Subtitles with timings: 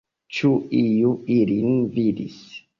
[0.37, 0.49] Ĉu
[0.79, 2.45] iu ilin vidis?